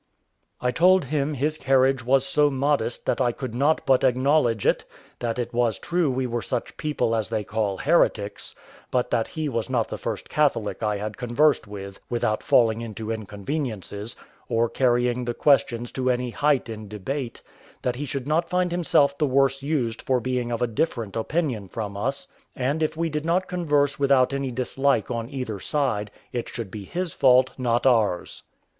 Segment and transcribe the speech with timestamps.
[0.59, 4.83] I told him his carriage was so modest that I could not but acknowledge it;
[5.19, 8.55] that it was true we were such people as they call heretics,
[8.89, 13.11] but that he was not the first Catholic I had conversed with without falling into
[13.11, 14.15] inconveniences,
[14.49, 17.43] or carrying the questions to any height in debate;
[17.83, 21.67] that he should not find himself the worse used for being of a different opinion
[21.67, 26.49] from us, and if we did not converse without any dislike on either side, it
[26.49, 28.41] should be his fault, not ours.